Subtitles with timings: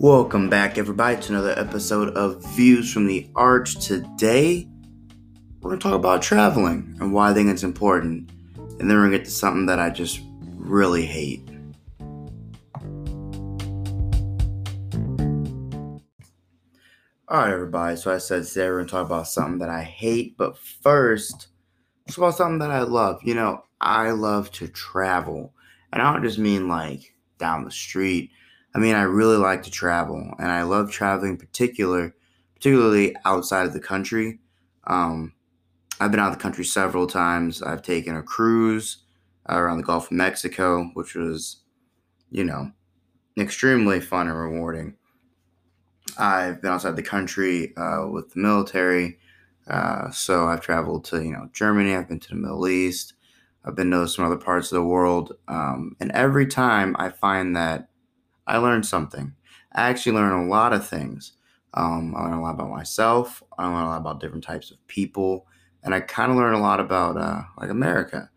[0.00, 3.84] Welcome back, everybody, to another episode of Views from the Arch.
[3.84, 4.68] Today,
[5.60, 8.30] we're going to talk about traveling and why I think it's important.
[8.78, 10.20] And then we're going to get to something that I just
[10.54, 11.50] really hate.
[17.28, 20.36] Alright, everybody, so I said today we're going to talk about something that I hate,
[20.36, 21.48] but first,
[22.06, 23.18] it's about something that I love.
[23.24, 25.52] You know, I love to travel.
[25.92, 28.30] And I don't just mean like down the street
[28.78, 32.14] I mean, I really like to travel, and I love traveling, particular,
[32.54, 34.38] particularly outside of the country.
[34.86, 35.32] Um,
[35.98, 37.60] I've been out of the country several times.
[37.60, 38.98] I've taken a cruise
[39.48, 41.56] around the Gulf of Mexico, which was,
[42.30, 42.70] you know,
[43.36, 44.94] extremely fun and rewarding.
[46.16, 49.18] I've been outside the country uh, with the military,
[49.66, 51.96] uh, so I've traveled to you know Germany.
[51.96, 53.14] I've been to the Middle East.
[53.64, 57.56] I've been to some other parts of the world, um, and every time I find
[57.56, 57.88] that
[58.48, 59.34] I learned something.
[59.72, 61.32] I actually learned a lot of things.
[61.74, 63.42] Um, I learned a lot about myself.
[63.58, 65.46] I learned a lot about different types of people,
[65.84, 68.30] and I kind of learned a lot about uh, like America.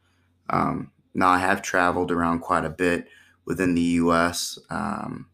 [0.49, 3.07] Um, now I have traveled around quite a bit
[3.45, 4.59] within the U.S.
[4.69, 5.27] Um,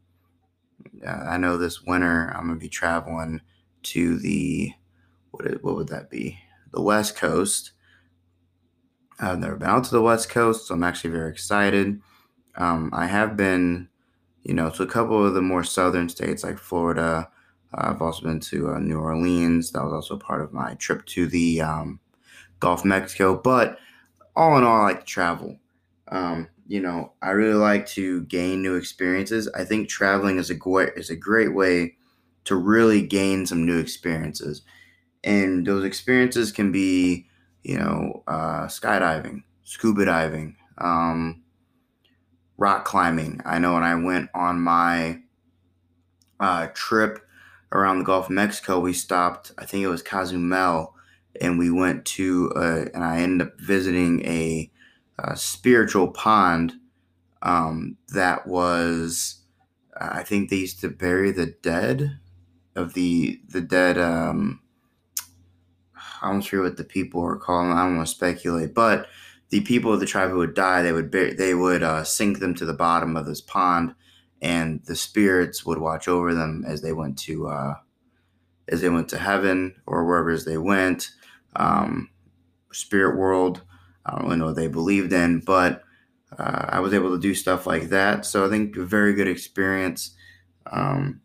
[1.05, 3.41] I know this winter I'm gonna be traveling
[3.83, 4.73] to the
[5.31, 6.39] what what would that be?
[6.71, 7.71] The West Coast.
[9.19, 11.99] I've never been out to the West Coast, so I'm actually very excited.
[12.55, 13.89] Um, I have been
[14.47, 17.29] you know, to a couple of the more southern states like Florida.
[17.73, 19.71] Uh, I've also been to uh, New Orleans.
[19.71, 21.99] That was also part of my trip to the um,
[22.59, 23.35] Gulf of Mexico.
[23.35, 23.79] But
[24.35, 25.57] all in all, I like to travel.
[26.09, 29.49] Um, you know, I really like to gain new experiences.
[29.55, 31.95] I think traveling is a great is a great way
[32.45, 34.61] to really gain some new experiences,
[35.23, 37.27] and those experiences can be,
[37.63, 41.43] you know, uh, skydiving, scuba diving, um,
[42.57, 43.41] rock climbing.
[43.45, 45.19] I know when I went on my
[46.39, 47.19] uh, trip
[47.71, 50.95] around the Gulf of Mexico, we stopped, I think it was Cozumel,
[51.39, 54.71] and we went to, uh, and I ended up visiting a,
[55.19, 56.73] a spiritual pond
[57.41, 59.41] um, that was,
[59.99, 62.19] I think they used to bury the dead
[62.75, 64.61] of the, the dead, um,
[66.21, 67.71] I'm not sure what the people were calling.
[67.71, 69.07] I don't want to speculate, but
[69.49, 72.53] the people of the tribe who would die, they would they would uh, sink them
[72.55, 73.95] to the bottom of this pond,
[74.41, 77.75] and the spirits would watch over them as they went to uh,
[78.67, 81.11] as they went to heaven or wherever as they went.
[81.55, 82.09] Um,
[82.71, 83.61] spirit world,
[84.05, 85.83] I don't really know what they believed in, but
[86.37, 88.25] uh, I was able to do stuff like that.
[88.25, 90.11] So I think a very good experience.
[90.69, 91.21] Um,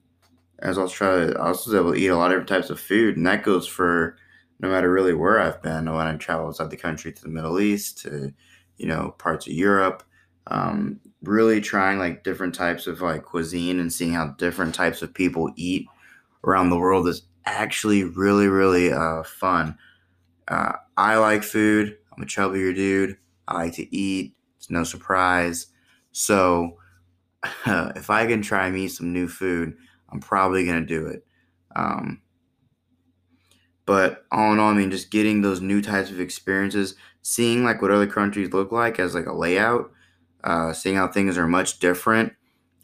[0.60, 2.70] as I was trying, to, I was able to eat a lot of different types
[2.70, 4.16] of food, and that goes for
[4.62, 7.60] no matter really where I've been, when I travel outside the country to the Middle
[7.60, 8.32] East, to
[8.76, 10.04] you know parts of Europe,
[10.46, 15.12] um, really trying like different types of like cuisine and seeing how different types of
[15.12, 15.86] people eat
[16.44, 19.76] around the world is actually really really uh, fun.
[20.46, 21.96] Uh, I like food.
[22.16, 23.16] I'm a chubbier dude.
[23.48, 24.34] I like to eat.
[24.56, 25.66] It's no surprise.
[26.12, 26.78] So
[27.66, 29.74] uh, if I can try me some new food,
[30.10, 31.26] I'm probably gonna do it.
[31.74, 32.22] Um,
[33.86, 37.82] but all in all, I mean, just getting those new types of experiences, seeing like
[37.82, 39.90] what other countries look like as like a layout,
[40.44, 42.32] uh, seeing how things are much different,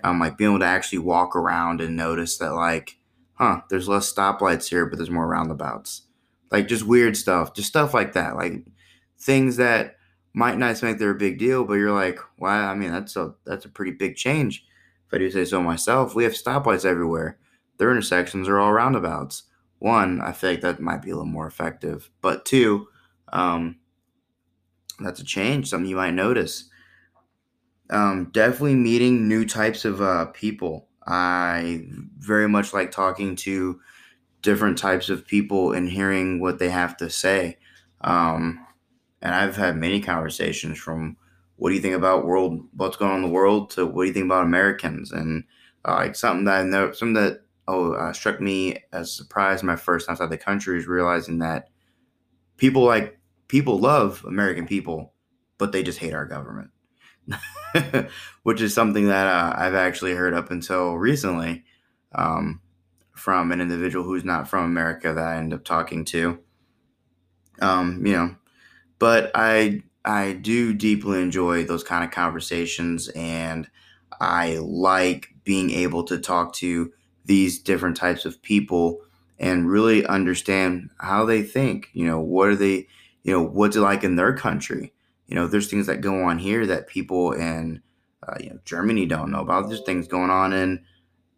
[0.04, 2.98] um, like being able to actually walk around and notice that like,
[3.34, 6.02] huh, there's less stoplights here, but there's more roundabouts,
[6.50, 8.64] like just weird stuff, just stuff like that, like
[9.18, 9.96] things that
[10.34, 13.34] might not like they're a big deal, but you're like, wow, I mean, that's a
[13.44, 14.64] that's a pretty big change.
[15.06, 17.38] If I do say so myself, we have stoplights everywhere.
[17.78, 19.44] Their intersections are all roundabouts
[19.78, 22.10] one, I feel like that might be a little more effective.
[22.20, 22.88] But two,
[23.32, 23.76] um,
[25.00, 26.68] that's a change, something you might notice.
[27.90, 30.88] Um, definitely meeting new types of uh, people.
[31.06, 31.86] I
[32.18, 33.80] very much like talking to
[34.42, 37.56] different types of people and hearing what they have to say.
[38.02, 38.64] Um,
[39.22, 41.16] and I've had many conversations from
[41.56, 44.08] what do you think about world, what's going on in the world, to what do
[44.08, 45.44] you think about Americans, and
[45.84, 49.62] uh, like something that I know, something that oh, uh, struck me as a surprise
[49.62, 51.68] my first time outside the country is realizing that
[52.56, 55.12] people like people love American people,
[55.58, 56.70] but they just hate our government,
[58.42, 61.64] which is something that uh, I've actually heard up until recently
[62.14, 62.60] um,
[63.14, 66.38] from an individual who's not from America that I end up talking to.
[67.60, 68.36] Um, you know,
[68.98, 73.68] but I I do deeply enjoy those kind of conversations, and
[74.20, 76.92] I like being able to talk to
[77.28, 79.00] these different types of people
[79.38, 81.90] and really understand how they think.
[81.92, 82.88] You know, what are they,
[83.22, 84.92] you know, what's it like in their country?
[85.28, 87.82] You know, there's things that go on here that people in,
[88.26, 89.68] uh, you know, Germany don't know about.
[89.68, 90.82] There's things going on in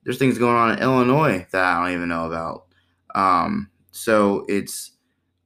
[0.05, 2.67] there's things going on in Illinois that I don't even know about.
[3.15, 4.93] Um, so it's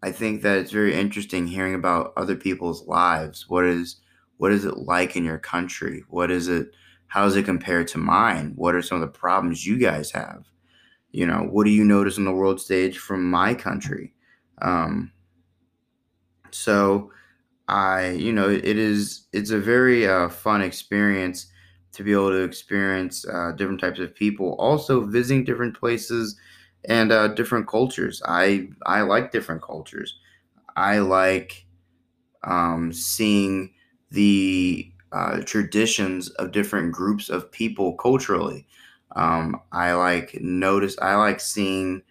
[0.02, 3.48] I think that it's very interesting hearing about other people's lives.
[3.48, 3.96] What is
[4.36, 6.04] what is it like in your country?
[6.08, 6.68] What is it
[7.14, 8.54] how does it compare to mine?
[8.56, 10.46] What are some of the problems you guys have?
[11.12, 14.12] You know, what do you notice on the world stage from my country?
[14.60, 15.12] Um,
[16.50, 17.12] so
[17.68, 21.46] I, you know, it is it's a very uh, fun experience
[21.92, 26.36] to be able to experience uh, different types of people, also visiting different places
[26.86, 28.20] and uh, different cultures.
[28.26, 30.18] I I like different cultures.
[30.74, 31.64] I like
[32.42, 33.72] um, seeing
[34.10, 38.66] the uh, traditions of different groups of people culturally.
[39.14, 40.96] Um, I like notice.
[41.00, 42.02] I like seeing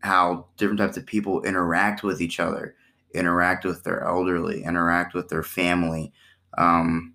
[0.00, 2.74] how different types of people interact with each other,
[3.12, 6.12] interact with their elderly, interact with their family.
[6.56, 7.14] Um,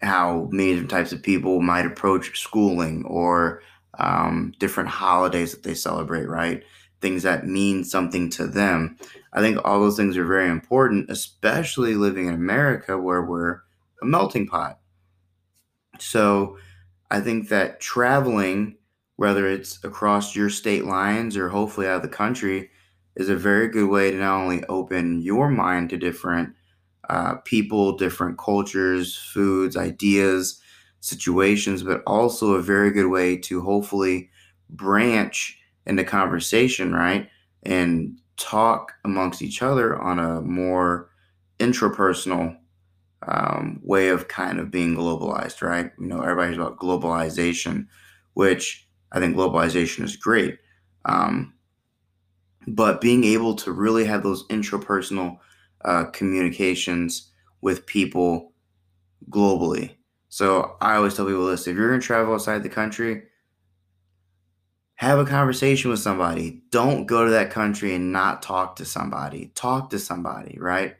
[0.00, 3.62] how many different types of people might approach schooling or
[3.98, 6.62] um, different holidays that they celebrate, right?
[7.02, 8.96] Things that mean something to them.
[9.34, 13.60] I think all those things are very important, especially living in America where we're
[14.02, 14.78] a melting pot.
[15.98, 16.58] So
[17.10, 18.76] I think that traveling,
[19.16, 22.70] whether it's across your state lines or hopefully out of the country,
[23.16, 26.54] is a very good way to not only open your mind to different
[27.08, 30.60] uh, people, different cultures, foods, ideas,
[31.00, 34.28] situations, but also a very good way to hopefully
[34.70, 37.30] branch into conversation, right?
[37.62, 41.08] And talk amongst each other on a more
[41.58, 42.56] intrapersonal
[43.26, 45.92] um, way of kind of being globalized, right?
[45.98, 47.86] You know, everybody's about globalization,
[48.34, 50.58] which I think globalization is great.
[51.04, 51.54] Um,
[52.66, 55.38] but being able to really have those intrapersonal
[55.84, 57.30] uh, communications
[57.60, 58.52] with people
[59.30, 59.96] globally
[60.28, 63.22] so I always tell people this if you're going to travel outside the country,
[64.96, 66.62] have a conversation with somebody.
[66.70, 69.50] Don't go to that country and not talk to somebody.
[69.54, 70.96] Talk to somebody, right?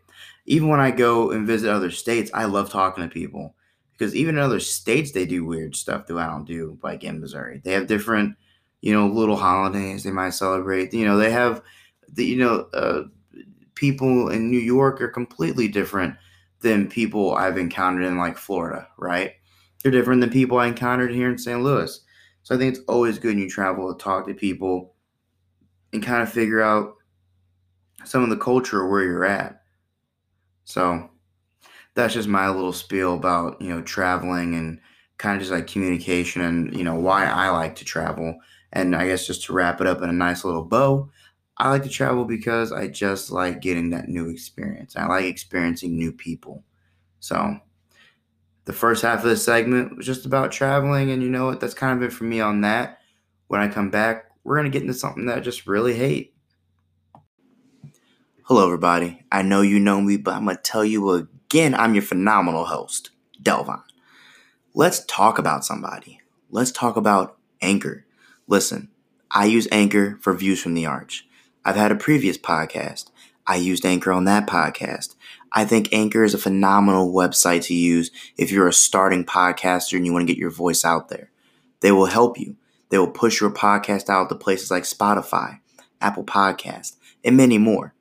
[0.47, 3.55] Even when I go and visit other states, I love talking to people
[3.93, 7.21] because even in other states, they do weird stuff that I don't do, like in
[7.21, 7.61] Missouri.
[7.65, 8.37] They have different,
[8.81, 10.93] you know, little holidays they might celebrate.
[10.93, 11.63] You know, they have,
[12.09, 13.05] the, you know, uh,
[13.75, 16.15] people in New York are completely different
[16.61, 19.33] than people I've encountered in like Florida, right?
[19.83, 21.63] They're different than people I encountered here in St.
[21.63, 22.01] Louis.
[22.43, 24.95] So I think it's always good when you travel to talk to people
[25.93, 26.95] and kind of figure out
[28.05, 29.63] some of the culture where you're at.
[30.67, 31.09] So
[31.95, 34.79] that's just my little spiel about, you know, traveling and
[35.17, 38.39] kind of just like communication and, you know, why I like to travel.
[38.73, 41.11] And I guess just to wrap it up in a nice little bow,
[41.57, 44.97] I like to travel because I just like getting that new experience.
[44.97, 46.63] I like experiencing new people.
[47.21, 47.59] So
[48.67, 51.61] the first half of this segment was just about traveling, and you know what?
[51.61, 52.99] That's kind of it for me on that.
[53.47, 56.36] When I come back, we're gonna get into something that I just really hate.
[58.49, 59.25] Hello, everybody.
[59.33, 61.75] I know you know me, but I'm gonna tell you again.
[61.75, 63.11] I'm your phenomenal host,
[63.43, 63.83] Delvon.
[64.73, 66.21] Let's talk about somebody.
[66.49, 68.07] Let's talk about Anchor.
[68.47, 68.89] Listen,
[69.33, 71.27] I use Anchor for views from the arch.
[71.65, 73.11] I've had a previous podcast.
[73.49, 75.17] I used Anchor on that podcast.
[75.51, 80.07] I think Anchor is a phenomenal website to use if you're a starting podcaster and
[80.07, 81.33] you want to get your voice out there.
[81.81, 82.55] They will help you.
[82.91, 85.59] They will push your podcast out to places like Spotify,
[86.01, 86.95] Apple Podcast,
[87.25, 87.96] and many more.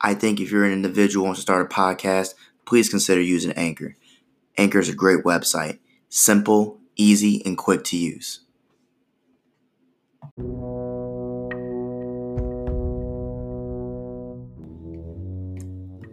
[0.00, 2.34] I think if you're an individual who wants to start a podcast,
[2.66, 3.96] please consider using Anchor.
[4.56, 5.78] Anchor is a great website.
[6.08, 8.40] Simple, easy, and quick to use.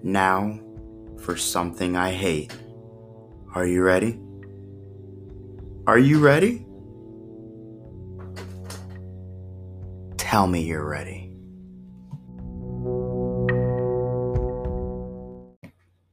[0.03, 0.59] Now
[1.19, 2.51] for something I hate.
[3.53, 4.19] Are you ready?
[5.88, 6.65] Are you ready?
[10.17, 11.30] Tell me you're ready.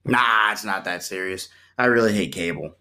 [0.09, 1.49] Nah, it's not that serious.
[1.79, 2.77] I really hate cable.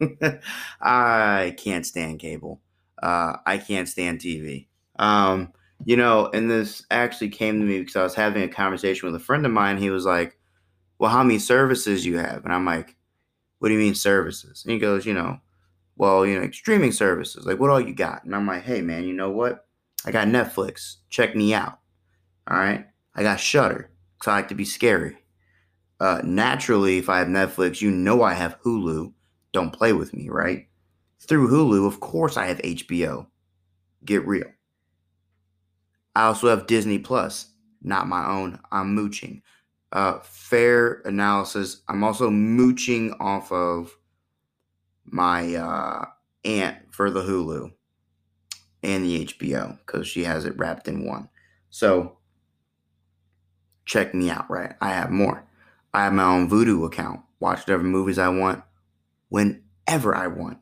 [0.80, 2.60] I can't stand cable.
[3.02, 4.68] Uh, I can't stand TV.
[4.98, 5.52] Um,
[5.84, 9.20] you know, and this actually came to me because I was having a conversation with
[9.20, 9.78] a friend of mine.
[9.78, 10.38] He was like,
[10.98, 12.44] Well, how many services you have?
[12.44, 12.96] And I'm like,
[13.60, 14.64] What do you mean services?
[14.64, 15.40] And he goes, You know,
[15.96, 17.46] well, you know, streaming services.
[17.46, 18.24] Like, what all you got?
[18.24, 19.66] And I'm like, Hey, man, you know what?
[20.06, 20.96] I got Netflix.
[21.10, 21.78] Check me out.
[22.48, 22.86] All right.
[23.14, 25.18] I got Shudder because I like to be scary.
[26.02, 29.12] Uh, naturally, if I have Netflix, you know I have Hulu.
[29.52, 30.66] Don't play with me, right?
[31.20, 33.28] Through Hulu, of course, I have HBO.
[34.04, 34.48] Get real.
[36.16, 38.58] I also have Disney Plus, not my own.
[38.72, 39.42] I'm mooching.
[39.92, 41.82] Uh, fair analysis.
[41.88, 43.96] I'm also mooching off of
[45.04, 46.06] my uh,
[46.44, 47.70] aunt for the Hulu.
[48.82, 51.28] and the HBO because she has it wrapped in one.
[51.70, 52.18] So
[53.86, 54.74] check me out, right?
[54.80, 55.46] I have more.
[55.94, 57.20] I have my own Vudu account.
[57.40, 58.62] Watch whatever movies I want
[59.28, 60.58] whenever I want.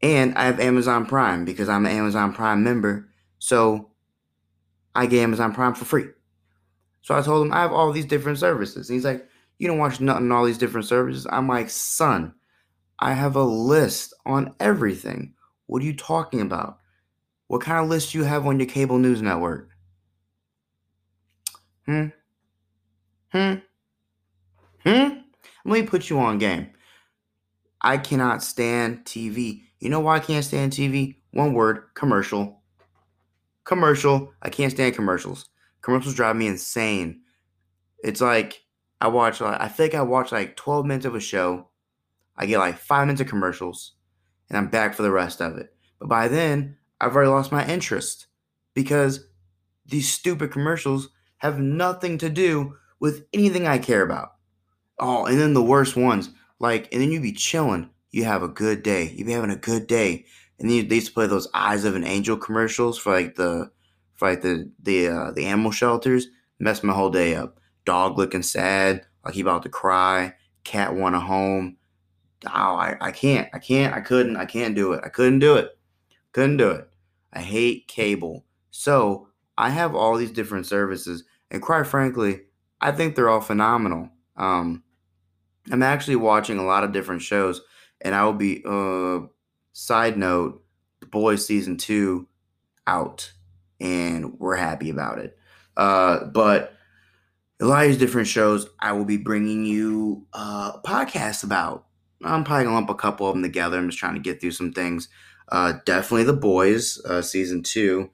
[0.00, 3.08] And I have Amazon Prime because I'm an Amazon Prime member.
[3.38, 3.90] So
[4.94, 6.06] I get Amazon Prime for free.
[7.02, 8.88] So I told him I have all these different services.
[8.88, 11.26] And he's like, You don't watch nothing on all these different services?
[11.30, 12.34] I'm like, Son,
[12.98, 15.34] I have a list on everything.
[15.66, 16.78] What are you talking about?
[17.48, 19.70] What kind of list do you have on your cable news network?
[21.86, 22.06] Hmm?
[23.30, 23.54] Hmm?
[24.84, 25.18] Hmm?
[25.64, 26.70] Let me put you on game.
[27.80, 29.62] I cannot stand TV.
[29.80, 31.16] You know why I can't stand TV?
[31.32, 32.62] One word commercial.
[33.64, 34.32] Commercial.
[34.42, 35.48] I can't stand commercials.
[35.82, 37.22] Commercials drive me insane.
[38.02, 38.62] It's like
[39.00, 41.68] I watch, like, I think I watch like 12 minutes of a show.
[42.36, 43.92] I get like five minutes of commercials,
[44.48, 45.74] and I'm back for the rest of it.
[45.98, 48.26] But by then, I've already lost my interest
[48.74, 49.26] because
[49.84, 51.08] these stupid commercials
[51.38, 54.31] have nothing to do with anything I care about.
[55.04, 56.30] Oh, and then the worst ones,
[56.60, 57.90] like, and then you be chilling.
[58.12, 59.10] You have a good day.
[59.16, 60.26] You be having a good day,
[60.60, 63.72] and then they used to play those "Eyes of an Angel" commercials for like the,
[64.14, 66.28] for like the the uh, the animal shelters.
[66.60, 67.58] Mess my whole day up.
[67.84, 70.34] Dog looking sad, like he about to cry.
[70.62, 71.78] Cat want a home.
[72.46, 73.48] Oh, I, I can't.
[73.52, 73.92] I can't.
[73.96, 74.36] I couldn't.
[74.36, 75.00] I can't do it.
[75.04, 75.76] I couldn't do it.
[76.30, 76.88] Couldn't do it.
[77.32, 78.44] I hate cable.
[78.70, 79.26] So
[79.58, 82.42] I have all these different services, and quite frankly,
[82.80, 84.08] I think they're all phenomenal.
[84.36, 84.84] Um,
[85.70, 87.60] I'm actually watching a lot of different shows,
[88.00, 88.62] and I will be.
[88.66, 89.28] Uh,
[89.72, 90.62] side note:
[91.00, 92.26] The Boys season two
[92.86, 93.32] out,
[93.80, 95.36] and we're happy about it.
[95.76, 96.74] Uh, but
[97.60, 101.86] a lot of these different shows, I will be bringing you uh, podcasts about.
[102.24, 103.78] I'm probably gonna lump a couple of them together.
[103.78, 105.08] I'm just trying to get through some things.
[105.50, 108.10] Uh, definitely The Boys, uh, season two.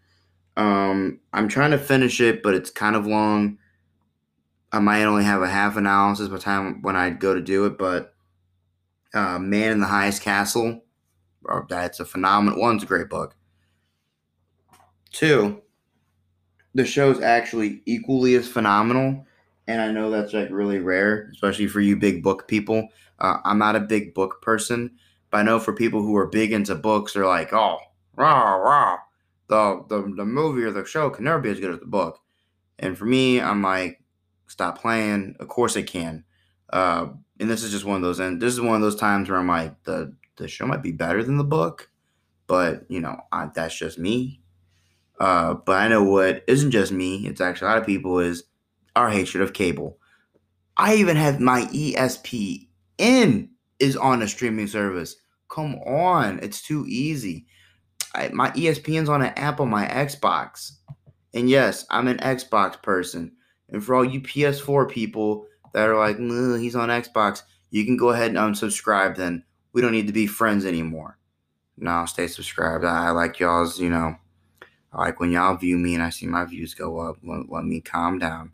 [0.56, 3.58] Um, I'm trying to finish it, but it's kind of long.
[4.72, 7.78] I might only have a half analysis by time when I go to do it,
[7.78, 8.14] but
[9.14, 10.82] uh, Man in the Highest Castle,
[11.68, 12.74] that's a phenomenal one.
[12.74, 13.34] It's a great book.
[15.10, 15.62] Two,
[16.74, 19.24] the show's actually equally as phenomenal,
[19.66, 22.88] and I know that's like really rare, especially for you big book people.
[23.18, 24.90] Uh, I'm not a big book person,
[25.30, 27.78] but I know for people who are big into books, they're like, oh,
[28.16, 28.98] rah, rah.
[29.48, 32.20] The, the, the movie or the show can never be as good as the book.
[32.78, 34.02] And for me, I'm like,
[34.48, 35.36] stop playing.
[35.38, 36.24] Of course it can.
[36.70, 37.08] Uh,
[37.40, 39.38] and this is just one of those, and this is one of those times where
[39.38, 41.90] I'm like, the, the show might be better than the book,
[42.46, 44.40] but, you know, I, that's just me.
[45.20, 48.44] Uh, but I know what isn't just me, it's actually a lot of people, is
[48.96, 49.98] our hatred of cable.
[50.76, 55.16] I even have my ESPN is on a streaming service.
[55.48, 57.46] Come on, it's too easy.
[58.14, 60.72] I, my ESPN's on an app on my Xbox.
[61.34, 63.32] And yes, I'm an Xbox person.
[63.70, 68.10] And for all you PS4 people that are like, he's on Xbox, you can go
[68.10, 69.44] ahead and unsubscribe then.
[69.72, 71.18] We don't need to be friends anymore.
[71.76, 72.84] No, stay subscribed.
[72.84, 74.16] I like y'all's, you know,
[74.92, 77.16] I like when y'all view me and I see my views go up.
[77.22, 78.52] Let, let me calm down.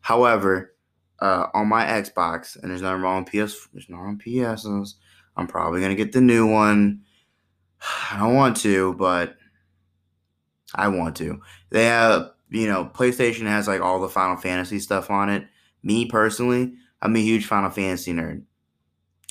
[0.00, 0.74] However,
[1.20, 3.68] uh, on my Xbox, and there's nothing wrong with PS.
[3.72, 4.94] There's nothing wrong PSs.
[5.36, 7.02] I'm probably gonna get the new one.
[8.12, 9.36] I don't want to, but
[10.74, 11.40] I want to.
[11.70, 15.46] They have, you know, PlayStation has like all the Final Fantasy stuff on it.
[15.82, 18.44] Me personally, I'm a huge Final Fantasy nerd.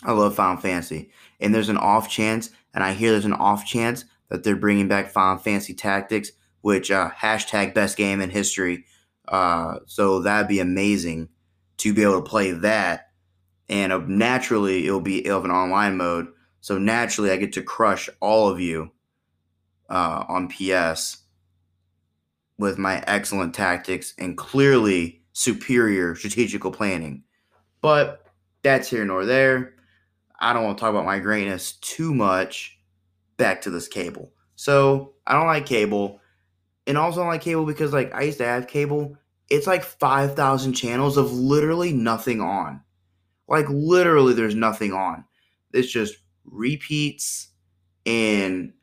[0.04, 3.66] I love Final Fantasy, and there's an off chance, and I hear there's an off
[3.66, 8.84] chance that they're bringing back Final Fantasy Tactics, which uh, hashtag best game in history.
[9.28, 11.30] Uh, so that'd be amazing
[11.78, 13.12] to be able to play that.
[13.70, 16.28] And uh, naturally, it'll be it'll have an online mode.
[16.60, 18.92] So naturally, I get to crush all of you
[19.90, 21.23] uh, on PS
[22.58, 27.24] with my excellent tactics and clearly superior strategical planning.
[27.82, 28.26] But
[28.62, 29.74] that's here nor there.
[30.40, 32.80] I don't want to talk about my greatness too much.
[33.38, 34.32] Back to this cable.
[34.56, 36.20] So I don't like cable.
[36.86, 39.18] And also I don't like cable because like I used to have cable
[39.50, 42.82] it's like 5,000 channels of literally nothing on.
[43.48, 45.26] Like literally there's nothing on.
[45.74, 47.50] It's just repeats
[48.06, 48.74] and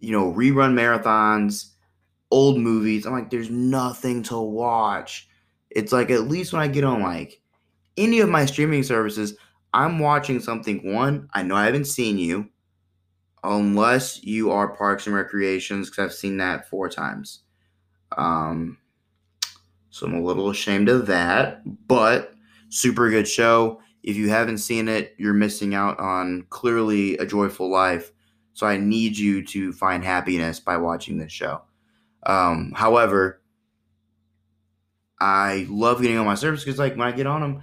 [0.00, 1.72] you know, rerun marathons,
[2.30, 3.06] old movies.
[3.06, 5.28] I'm like there's nothing to watch.
[5.70, 7.40] It's like at least when I get on like
[7.96, 9.34] any of my streaming services,
[9.74, 12.48] I'm watching something one, I know I haven't seen you
[13.44, 17.40] unless you are Parks and Recreations cuz I've seen that 4 times.
[18.16, 18.78] Um
[19.90, 22.32] so I'm a little ashamed of that, but
[22.68, 23.80] super good show.
[24.02, 28.12] If you haven't seen it, you're missing out on clearly a joyful life.
[28.54, 31.62] So I need you to find happiness by watching this show.
[32.24, 33.40] Um, however,
[35.20, 37.62] I love getting on my service because, like, when I get on them,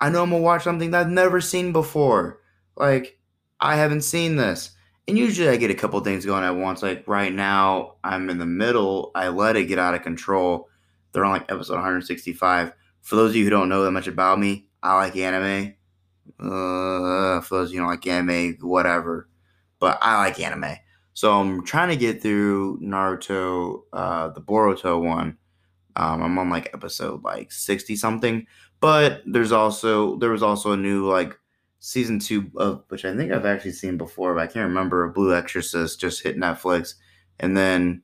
[0.00, 2.40] I know I'm gonna watch something that I've never seen before.
[2.76, 3.18] Like,
[3.60, 4.70] I haven't seen this.
[5.06, 6.82] And usually I get a couple things going at once.
[6.82, 9.10] Like right now, I'm in the middle.
[9.14, 10.68] I let it get out of control.
[11.12, 12.72] They're on like episode 165.
[13.02, 15.74] For those of you who don't know that much about me, I like anime.
[16.40, 19.28] Uh, for those you don't like anime, whatever.
[19.78, 20.76] But I like anime.
[21.14, 25.38] So I'm trying to get through Naruto, uh, the Boruto one.
[25.96, 28.46] Um, I'm on like episode like 60 something.
[28.80, 31.38] But there's also there was also a new like
[31.78, 35.08] season two of which I think I've actually seen before, but I can't remember.
[35.08, 36.94] Blue Exorcist just hit Netflix,
[37.40, 38.02] and then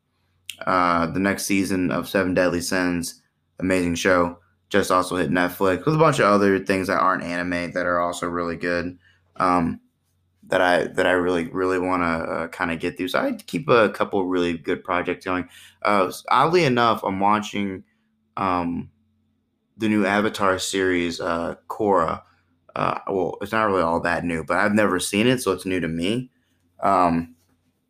[0.66, 3.22] uh, the next season of Seven Deadly Sins,
[3.58, 4.38] amazing show,
[4.70, 8.00] just also hit Netflix with a bunch of other things that aren't anime that are
[8.00, 8.98] also really good.
[9.36, 9.80] Um,
[10.50, 13.08] that I that I really really want to uh, kind of get through.
[13.08, 15.48] So I keep a couple really good projects going.
[15.82, 17.84] Uh, oddly enough, I'm watching
[18.36, 18.90] um,
[19.76, 22.22] the new Avatar series, uh, Korra
[22.76, 25.66] uh, well, it's not really all that new, but I've never seen it, so it's
[25.66, 26.30] new to me.
[26.82, 27.34] Um,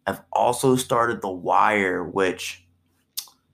[0.06, 2.66] I've also started The Wire, which,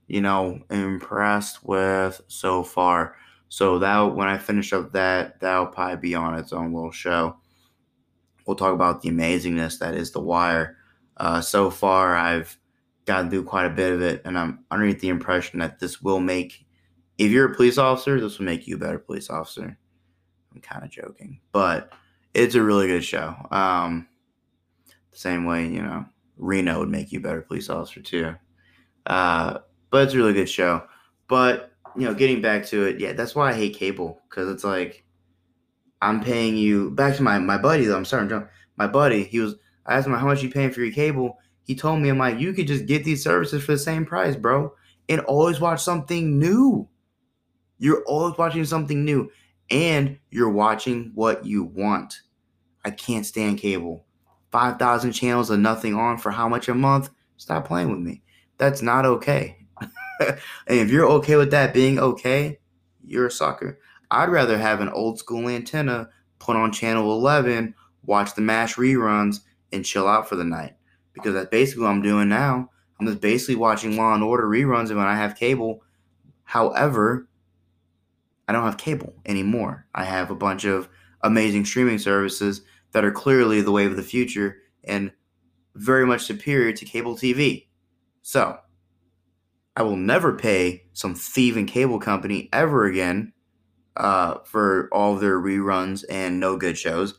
[0.06, 3.16] you know, impressed with so far.
[3.48, 7.36] So that when I finish up that, that'll probably be on its own little show.
[8.46, 10.76] We'll talk about the amazingness that is The Wire.
[11.16, 12.56] Uh, so far, I've
[13.04, 16.20] gotten through quite a bit of it, and I'm underneath the impression that this will
[16.20, 16.66] make,
[17.18, 19.76] if you're a police officer, this will make you a better police officer.
[20.54, 21.92] I'm kind of joking, but
[22.34, 23.34] it's a really good show.
[23.50, 24.06] Um,
[25.12, 26.04] the same way, you know,
[26.36, 28.34] Reno would make you a better police officer too.
[29.06, 29.58] Uh,
[29.90, 30.82] but it's a really good show.
[31.28, 34.64] But you know, getting back to it, yeah, that's why I hate cable because it's
[34.64, 35.05] like
[36.02, 36.90] I'm paying you.
[36.90, 37.96] Back to my my buddy though.
[37.96, 39.56] I'm sorry, I'm My buddy, he was.
[39.86, 41.38] I asked him how much you paying for your cable.
[41.62, 44.36] He told me, I'm like, you could just get these services for the same price,
[44.36, 44.72] bro,
[45.08, 46.88] and always watch something new.
[47.78, 49.30] You're always watching something new
[49.70, 52.22] and you're watching what you want.
[52.84, 54.04] I can't stand cable.
[54.52, 57.10] 5,000 channels of nothing on for how much a month?
[57.36, 58.22] Stop playing with me.
[58.58, 59.58] That's not okay.
[60.20, 62.58] and if you're okay with that being okay,
[63.04, 63.78] you're a sucker.
[64.10, 69.40] I'd rather have an old school antenna, put on channel 11, watch the MASH reruns,
[69.72, 70.74] and chill out for the night.
[71.12, 72.70] Because that's basically what I'm doing now.
[72.98, 75.82] I'm just basically watching Law and Order reruns when I have cable.
[76.44, 77.28] However,
[78.48, 79.86] I don't have cable anymore.
[79.94, 80.88] I have a bunch of
[81.22, 85.10] amazing streaming services that are clearly the wave of the future and
[85.74, 87.66] very much superior to cable TV.
[88.22, 88.58] So,
[89.76, 93.32] I will never pay some thieving cable company ever again
[93.96, 97.14] uh, for all of their reruns and no good shows,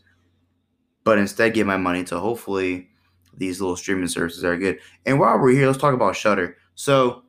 [1.04, 2.90] but instead give my money to hopefully
[3.36, 4.80] these little streaming services are good.
[5.06, 6.58] And while we're here, let's talk about Shudder.
[6.76, 7.24] So,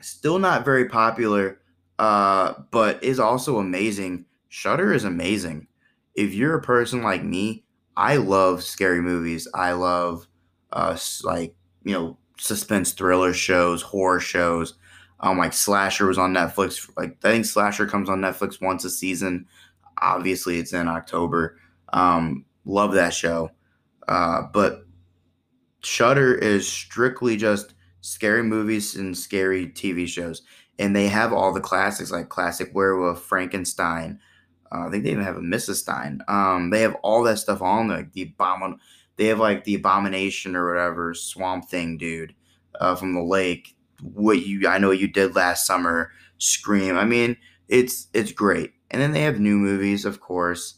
[0.00, 1.60] still not very popular
[1.98, 4.26] uh, but is also amazing.
[4.48, 5.66] Shudder is amazing.
[6.14, 7.64] If you're a person like me,
[7.96, 9.48] I love scary movies.
[9.54, 10.26] I love
[10.72, 14.74] uh like you know suspense thriller shows, horror shows.
[15.20, 16.90] Um, like Slasher was on Netflix.
[16.96, 19.46] Like I think Slasher comes on Netflix once a season.
[20.02, 21.58] Obviously, it's in October.
[21.92, 23.50] Um, love that show.
[24.08, 24.84] Uh, but
[25.80, 30.42] Shudder is strictly just scary movies and scary TV shows
[30.78, 34.18] and they have all the classics like classic werewolf frankenstein
[34.72, 37.62] uh, i think they even have a mrs stein um, they have all that stuff
[37.62, 38.76] on like the abomin
[39.16, 42.34] they have like the abomination or whatever swamp thing dude
[42.80, 47.36] uh, from the lake what you i know you did last summer scream i mean
[47.68, 50.74] it's it's great and then they have new movies of course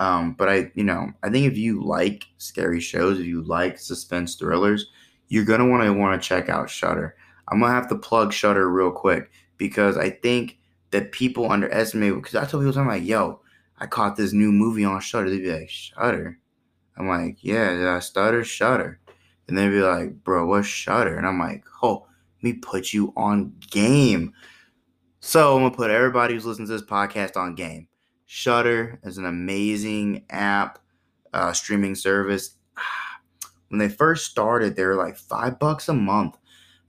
[0.00, 3.78] um, but i you know i think if you like scary shows if you like
[3.78, 4.86] suspense thrillers
[5.28, 7.16] you're gonna want to want to check out Shudder.
[7.48, 10.58] I'm gonna have to plug Shudder real quick because I think
[10.90, 12.14] that people underestimate.
[12.14, 13.40] Because I tell people, I'm like, "Yo,
[13.78, 15.30] I caught this new movie on Shudder.
[15.30, 16.38] They'd be like, Shudder.
[16.96, 18.44] I'm like, "Yeah, did I stutter?
[18.44, 19.00] Shudder.
[19.48, 21.16] And they'd be like, "Bro, what's Shudder?
[21.16, 22.06] And I'm like, "Oh,
[22.44, 24.32] me put you on game."
[25.20, 27.88] So I'm gonna put everybody who's listening to this podcast on game.
[28.26, 30.78] Shudder is an amazing app,
[31.32, 32.56] uh, streaming service.
[33.68, 36.36] When they first started, they were like five bucks a month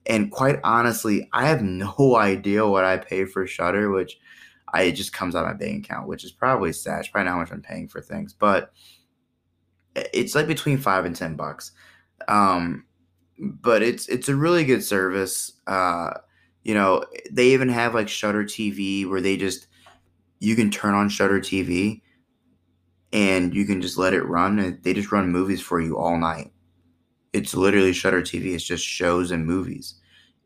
[0.06, 4.18] and quite honestly, I have no idea what I pay for Shudder, which
[4.72, 7.00] I it just comes out of my bank account, which is probably sad.
[7.00, 8.72] It's probably not how much I'm paying for things, but
[9.94, 11.72] it's like between five and ten bucks.
[12.28, 12.85] Um,
[13.38, 15.52] but it's it's a really good service.
[15.66, 16.10] Uh,
[16.64, 19.66] you know, they even have like Shudder TV where they just
[20.40, 22.02] you can turn on Shudder TV
[23.12, 26.52] and you can just let it run they just run movies for you all night.
[27.32, 28.54] It's literally Shudder TV.
[28.54, 29.94] It's just shows and movies.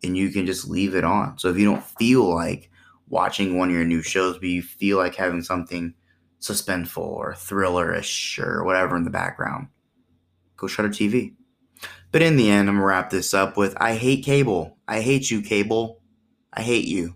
[0.03, 1.39] And you can just leave it on.
[1.39, 2.71] So if you don't feel like
[3.09, 5.95] watching one of your new shows, but you feel like having something
[6.41, 9.69] suspenseful or thrillerish or whatever in the background,
[10.57, 11.35] go Shudder TV.
[12.13, 14.79] But in the end, I'm gonna wrap this up with I hate cable.
[14.89, 16.01] I hate you, cable.
[16.53, 17.15] I hate you.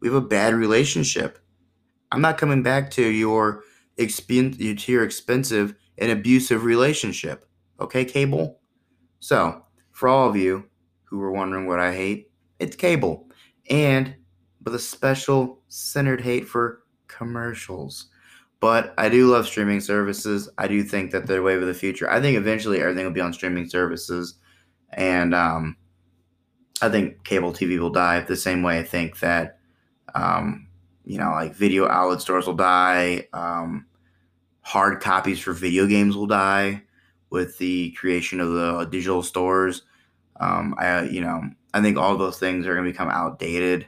[0.00, 1.38] We have a bad relationship.
[2.12, 3.64] I'm not coming back to your
[3.98, 7.48] expen- to your expensive and abusive relationship.
[7.80, 8.60] Okay, cable?
[9.18, 10.64] So, for all of you
[11.04, 13.28] who were wondering what I hate, it's cable.
[13.68, 14.14] And
[14.64, 18.06] with a special centered hate for commercials.
[18.60, 20.48] But I do love streaming services.
[20.56, 22.10] I do think that they're way of the future.
[22.10, 24.34] I think eventually everything will be on streaming services.
[24.92, 25.76] And um,
[26.80, 29.58] I think cable TV will die the same way I think that,
[30.14, 30.68] um,
[31.04, 33.28] you know, like video outlet stores will die.
[33.32, 33.86] Um,
[34.62, 36.82] hard copies for video games will die
[37.30, 39.82] with the creation of the digital stores.
[40.40, 41.42] Um, I, you know,
[41.74, 43.86] I think all those things are going to become outdated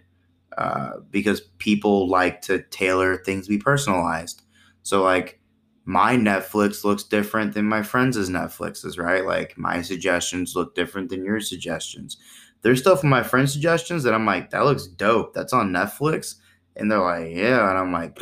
[0.57, 4.42] uh, because people like to tailor things to be personalized.
[4.83, 5.41] So, like,
[5.85, 9.25] my Netflix looks different than my friends' Netflixes, right?
[9.25, 12.17] Like, my suggestions look different than your suggestions.
[12.62, 15.35] There's stuff in my friends' suggestions that I'm like, that looks dope.
[15.35, 16.35] That's on Netflix.
[16.77, 17.69] And they're like, yeah.
[17.71, 18.19] And I'm like,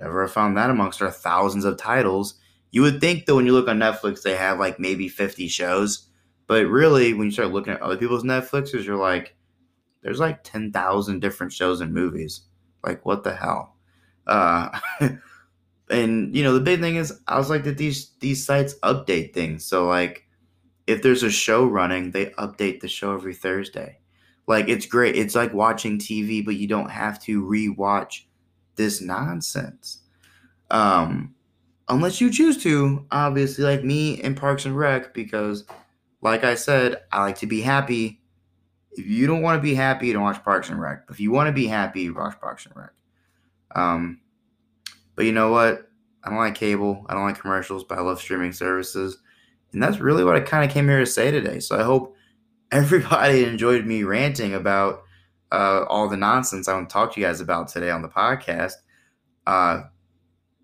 [0.00, 2.34] Never found that amongst our thousands of titles.
[2.70, 6.08] You would think that when you look on Netflix, they have like maybe 50 shows.
[6.46, 9.36] But really, when you start looking at other people's Netflixes, you're like,
[10.02, 12.42] there's like 10,000 different shows and movies.
[12.82, 13.76] Like, what the hell?
[14.26, 14.78] Uh,
[15.90, 19.34] and, you know, the big thing is, I was like that these, these sites update
[19.34, 19.66] things.
[19.66, 20.26] So, like,
[20.86, 23.98] if there's a show running, they update the show every Thursday.
[24.46, 25.16] Like, it's great.
[25.16, 28.22] It's like watching TV, but you don't have to rewatch
[28.76, 30.00] this nonsense.
[30.70, 31.34] Um,
[31.88, 35.64] unless you choose to, obviously, like me in Parks and Rec, because,
[36.22, 38.20] like I said, I like to be happy.
[38.92, 41.04] If you don't want to be happy, don't watch Parks and Rec.
[41.10, 42.90] If you want to be happy, watch Parks and Rec.
[43.74, 44.20] Um,
[45.20, 45.86] but you know what?
[46.24, 47.04] I don't like cable.
[47.06, 49.18] I don't like commercials, but I love streaming services.
[49.74, 51.60] And that's really what I kind of came here to say today.
[51.60, 52.16] So I hope
[52.72, 55.02] everybody enjoyed me ranting about
[55.52, 58.08] uh, all the nonsense I want to talk to you guys about today on the
[58.08, 58.72] podcast.
[59.46, 59.82] Uh,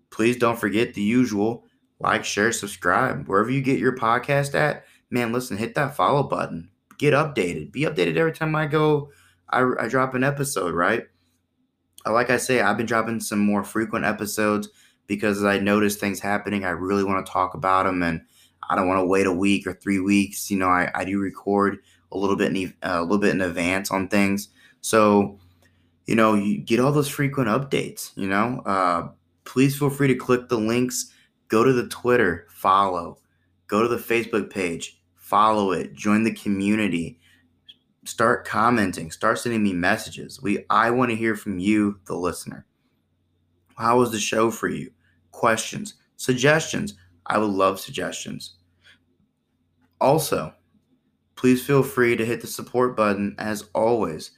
[0.09, 1.63] please don't forget the usual
[1.99, 4.85] like, share, subscribe wherever you get your podcast at.
[5.11, 6.71] Man, listen, hit that follow button.
[6.97, 7.71] Get updated.
[7.71, 9.11] Be updated every time I go.
[9.51, 11.03] I, I drop an episode, right?
[12.07, 14.69] Uh, like I say, I've been dropping some more frequent episodes
[15.07, 16.65] because I notice things happening.
[16.65, 18.21] I really want to talk about them, and
[18.69, 20.49] I don't want to wait a week or three weeks.
[20.49, 21.79] You know, I, I do record
[22.11, 24.49] a little bit in uh, a little bit in advance on things
[24.81, 25.37] so,
[26.05, 28.61] you know, you get all those frequent updates, you know.
[28.65, 29.09] Uh,
[29.43, 31.11] please feel free to click the links,
[31.49, 33.19] go to the Twitter, follow,
[33.67, 37.19] go to the Facebook page, follow it, join the community,
[38.07, 40.41] start commenting, start sending me messages.
[40.41, 42.65] We I want to hear from you, the listener.
[43.77, 44.91] How was the show for you?
[45.31, 46.95] Questions, suggestions.
[47.25, 48.55] I would love suggestions.
[49.99, 50.53] Also,
[51.35, 54.31] please feel free to hit the support button as always.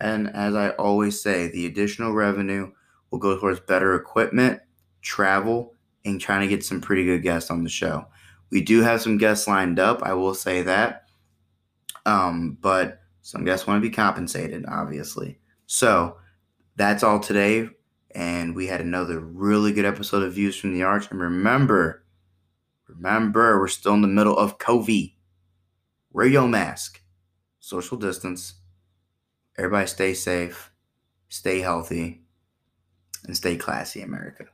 [0.00, 2.70] And as I always say, the additional revenue
[3.10, 4.60] will go towards better equipment,
[5.02, 8.04] travel, and trying to get some pretty good guests on the show.
[8.50, 11.06] We do have some guests lined up, I will say that.
[12.06, 15.40] Um, but some guests want to be compensated, obviously.
[15.66, 16.18] So
[16.76, 17.70] that's all today.
[18.14, 21.10] And we had another really good episode of Views from the Arch.
[21.10, 22.04] And remember,
[22.86, 25.14] remember, we're still in the middle of COVID.
[26.12, 27.02] Wear your mask,
[27.58, 28.54] social distance
[29.56, 30.72] Everybody stay safe,
[31.28, 32.22] stay healthy,
[33.24, 34.46] and stay classy, America.